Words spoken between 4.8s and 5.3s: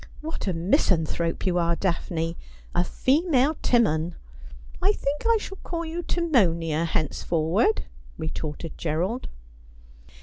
I think